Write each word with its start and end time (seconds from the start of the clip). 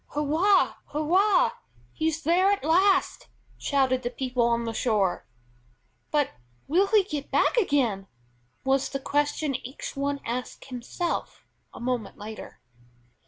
"Hurrah! 0.15 0.77
Hurrah! 0.87 1.51
he's 1.93 2.23
there 2.23 2.51
at 2.51 2.63
last!" 2.63 3.27
shouted 3.59 4.01
the 4.01 4.09
people 4.09 4.41
on 4.47 4.63
the 4.65 4.73
shore. 4.73 5.27
"But 6.09 6.31
will 6.67 6.87
he 6.87 7.03
get 7.03 7.29
back 7.29 7.55
again?" 7.55 8.07
was 8.63 8.89
the 8.89 8.99
question 8.99 9.53
each 9.57 9.95
one 9.95 10.19
asked 10.25 10.65
himself 10.65 11.45
a 11.71 11.79
moment 11.79 12.17
later. 12.17 12.59